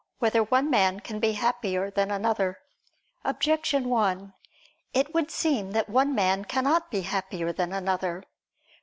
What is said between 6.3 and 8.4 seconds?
cannot be happier than another.